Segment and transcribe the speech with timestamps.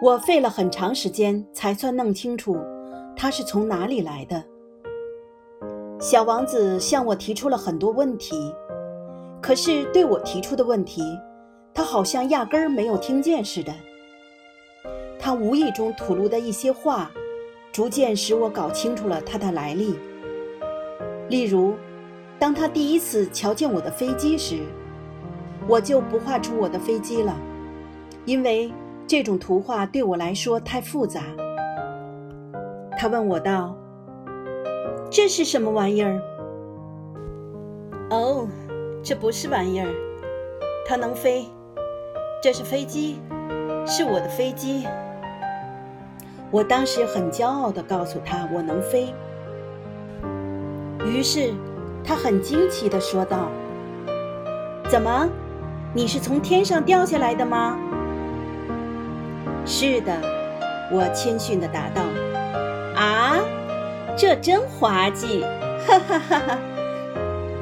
[0.00, 2.56] 我费了很长时间才算弄清楚，
[3.16, 4.44] 他是从哪里来的。
[5.98, 8.36] 小王子向我提出了很多问题，
[9.42, 11.02] 可是对我提出的问题，
[11.74, 13.74] 他好像压根儿没有听见似的。
[15.18, 17.10] 他无意中吐露的一些话，
[17.72, 19.98] 逐渐使我搞清楚了他的来历。
[21.28, 21.74] 例如，
[22.38, 24.60] 当他第一次瞧见我的飞机时，
[25.66, 27.36] 我就不画出我的飞机了，
[28.24, 28.72] 因为
[29.08, 31.22] 这种图画对我来说太复杂。
[32.98, 33.74] 他问我道
[35.10, 36.20] ：“这是什么玩意儿
[38.10, 38.46] ？”“哦，
[39.02, 39.88] 这不是玩意儿，
[40.86, 41.46] 它能飞。
[42.42, 43.18] 这是飞机，
[43.86, 44.86] 是我的飞机。”
[46.52, 49.08] 我当时很骄傲地告诉他我能飞。
[51.06, 51.54] 于是，
[52.04, 53.48] 他很惊奇地说道
[54.90, 55.26] ：“怎么，
[55.94, 57.78] 你是从天上掉下来的吗
[59.68, 60.12] ？”“是的。”
[60.90, 62.02] 我谦逊地答道。
[62.96, 63.36] “啊，
[64.16, 65.44] 这真滑稽！”
[65.86, 66.58] 哈哈哈哈。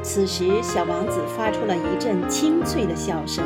[0.02, 3.44] 此时，小王子发出了一阵清脆的笑声，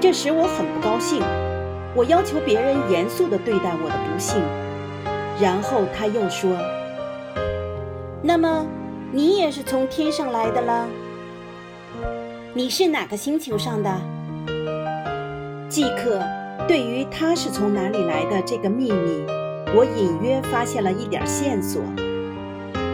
[0.00, 1.20] 这使我很不高兴。
[1.96, 4.40] 我要求别人严肃地对待我的不幸，
[5.40, 6.48] 然后他又说
[8.22, 8.64] ：“那么，
[9.10, 10.86] 你也是从天上来的了？
[12.54, 13.90] 你是哪个星球上的？”
[15.68, 16.22] 即刻，
[16.66, 19.24] 对于他是从哪里来的这个秘密，
[19.74, 21.82] 我隐约发现了一点线索。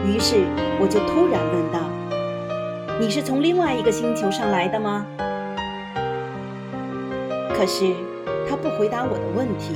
[0.07, 0.45] 于是，
[0.81, 1.81] 我就突然问道
[3.01, 5.07] ：“你是从另外一个星球上来的吗？”
[7.57, 7.95] 可是。
[8.47, 9.75] 他不回答我的问题，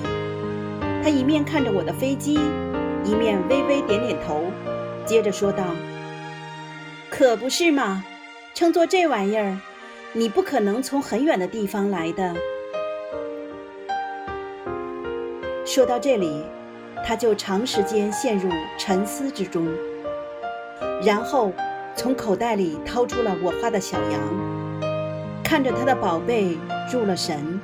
[1.02, 2.38] 他一面看着我的飞机，
[3.02, 4.44] 一面微微点点头，
[5.06, 5.64] 接着说道
[7.10, 8.04] ：“可不是嘛，
[8.52, 9.58] 乘坐这玩意儿，
[10.12, 12.34] 你不可能从很远的地方来的。”
[15.68, 16.42] 说到这里，
[17.04, 19.68] 他就长时间陷入沉思之中，
[21.04, 21.52] 然后
[21.94, 24.18] 从口袋里掏出了我画的小羊，
[25.44, 26.56] 看着他的宝贝
[26.90, 27.60] 入了神。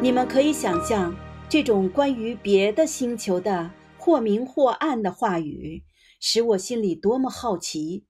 [0.00, 1.12] 你们可以想象，
[1.48, 5.82] 这种关于别的星球的或明或暗的话语，
[6.20, 8.04] 使我心里多么好奇。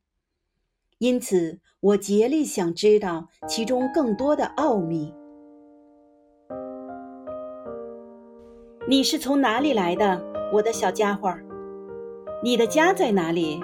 [0.98, 5.14] 因此，我竭力想知道其中更多的奥秘。
[8.86, 10.22] 你是从哪里来的，
[10.52, 11.34] 我的小家伙？
[12.42, 13.58] 你的家在哪里？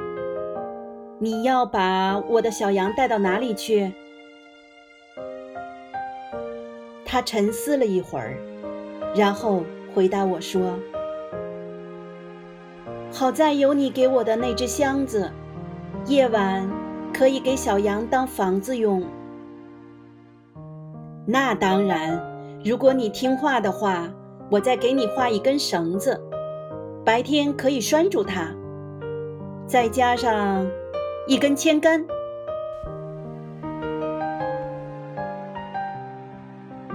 [1.18, 3.92] 你要把我的小羊带到哪里去？
[7.04, 8.38] 他沉思了一会儿，
[9.14, 9.62] 然后
[9.94, 10.78] 回答我说
[13.12, 15.30] ：“好在有你给我的那只箱子，
[16.06, 16.66] 夜晚
[17.12, 19.04] 可以给小羊当房子用。
[21.26, 22.18] 那当然，
[22.64, 24.08] 如果你听话的话，
[24.50, 26.20] 我再给你画一根绳子，
[27.04, 28.52] 白天可以拴住它，
[29.64, 30.66] 再加上
[31.28, 32.04] 一根铅杆。”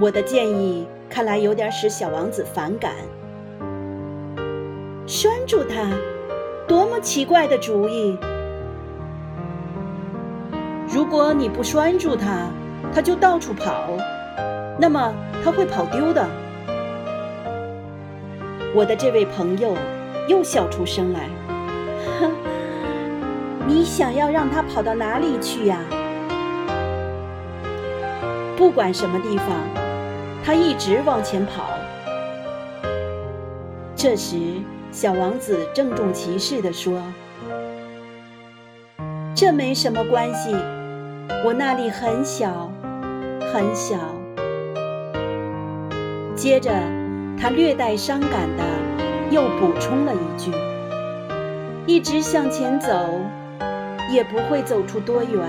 [0.01, 2.91] 我的建议看来有点使小王子反感。
[5.07, 5.89] 拴住它，
[6.67, 8.19] 多么奇怪的主意！
[10.93, 12.49] 如果你不拴住它，
[12.93, 13.87] 它就到处跑，
[14.77, 16.27] 那么它会跑丢的。
[18.75, 19.73] 我的这位朋友
[20.27, 21.29] 又笑出声来，
[22.19, 22.29] 哼，
[23.65, 25.79] 你想要让它跑到哪里去呀？
[28.57, 29.47] 不管什么地方。
[30.43, 31.63] 他一直往前跑。
[33.95, 34.35] 这时，
[34.91, 37.01] 小王子郑重其事地说
[39.33, 40.55] ：“这没什么关系，
[41.43, 42.69] 我那里很小，
[43.51, 43.95] 很小。”
[46.37, 46.71] 接着，
[47.39, 48.63] 他略带伤感的
[49.29, 50.51] 又补充了一句
[51.85, 52.89] ：“一直向前走，
[54.11, 55.41] 也不会走出多远。”